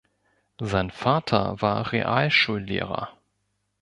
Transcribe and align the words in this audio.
Sein 0.59 0.89
Vater 0.89 1.61
war 1.61 1.91
Realschullehrer. 1.91 3.09